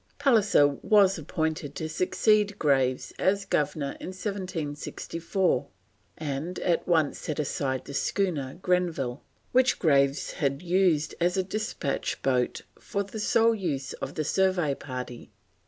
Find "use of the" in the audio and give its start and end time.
13.53-14.23